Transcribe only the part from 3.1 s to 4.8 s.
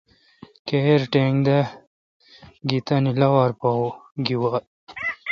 لاوار پا گی واں۔